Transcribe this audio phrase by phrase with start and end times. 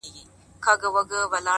[0.61, 1.47] ستا څخه ډېر تـنگ؛